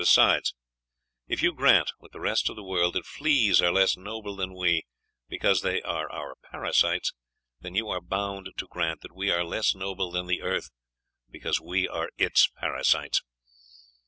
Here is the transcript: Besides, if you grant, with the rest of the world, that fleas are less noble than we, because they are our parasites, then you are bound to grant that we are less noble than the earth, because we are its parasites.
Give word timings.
Besides, 0.01 0.55
if 1.27 1.43
you 1.43 1.53
grant, 1.53 1.91
with 1.99 2.11
the 2.11 2.19
rest 2.19 2.49
of 2.49 2.55
the 2.55 2.63
world, 2.63 2.95
that 2.95 3.05
fleas 3.05 3.61
are 3.61 3.71
less 3.71 3.95
noble 3.95 4.35
than 4.35 4.55
we, 4.55 4.87
because 5.29 5.61
they 5.61 5.79
are 5.83 6.11
our 6.11 6.37
parasites, 6.49 7.13
then 7.59 7.75
you 7.75 7.87
are 7.89 8.01
bound 8.01 8.49
to 8.57 8.67
grant 8.67 9.01
that 9.01 9.15
we 9.15 9.29
are 9.29 9.43
less 9.43 9.75
noble 9.75 10.09
than 10.09 10.25
the 10.25 10.41
earth, 10.41 10.71
because 11.29 11.61
we 11.61 11.87
are 11.87 12.09
its 12.17 12.47
parasites. 12.47 13.21